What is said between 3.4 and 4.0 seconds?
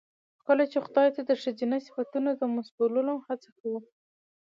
کوو